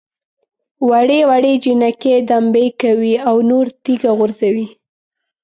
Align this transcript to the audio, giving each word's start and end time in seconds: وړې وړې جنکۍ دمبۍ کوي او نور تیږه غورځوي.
وړې 0.89 1.19
وړې 1.29 1.53
جنکۍ 1.63 2.13
دمبۍ 2.29 2.67
کوي 2.81 3.13
او 3.27 3.35
نور 3.49 3.65
تیږه 3.83 4.11
غورځوي. 4.17 4.67